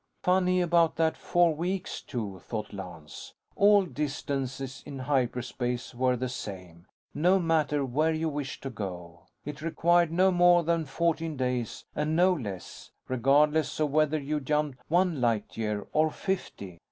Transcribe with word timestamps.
Funny 0.23 0.61
about 0.61 0.95
that 0.95 1.15
four 1.15 1.53
weeks, 1.53 2.01
too, 2.01 2.39
thought 2.47 2.73
Lance. 2.73 3.35
All 3.55 3.85
distances 3.85 4.81
in 4.83 4.97
hyperspace 4.97 5.93
were 5.93 6.15
the 6.17 6.27
same, 6.27 6.87
no 7.13 7.37
matter 7.37 7.85
where 7.85 8.11
you 8.11 8.27
wished 8.27 8.63
to 8.63 8.71
go; 8.71 9.27
it 9.45 9.61
required 9.61 10.11
no 10.11 10.31
more 10.31 10.63
than 10.63 10.85
fourteen 10.85 11.37
days 11.37 11.85
and 11.95 12.15
no 12.15 12.33
less, 12.33 12.89
regardless 13.07 13.79
of 13.79 13.91
whether 13.91 14.17
you 14.19 14.39
jumped 14.39 14.79
one 14.87 15.21
light 15.21 15.55
year 15.55 15.85
or 15.93 16.09
fifty. 16.09 16.79